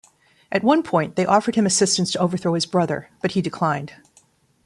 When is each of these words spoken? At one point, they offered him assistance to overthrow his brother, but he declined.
At 0.51 0.63
one 0.63 0.81
point, 0.81 1.15
they 1.15 1.27
offered 1.27 1.53
him 1.53 1.67
assistance 1.67 2.11
to 2.13 2.17
overthrow 2.19 2.55
his 2.55 2.65
brother, 2.65 3.11
but 3.21 3.33
he 3.33 3.41
declined. 3.43 3.93